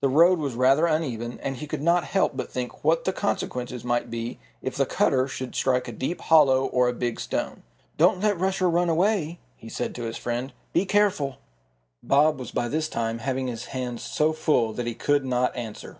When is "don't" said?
7.98-8.20